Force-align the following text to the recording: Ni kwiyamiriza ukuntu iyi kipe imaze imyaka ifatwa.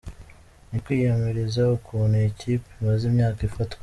Ni 0.69 0.79
kwiyamiriza 0.83 1.61
ukuntu 1.77 2.13
iyi 2.19 2.29
kipe 2.39 2.67
imaze 2.79 3.03
imyaka 3.11 3.39
ifatwa. 3.49 3.79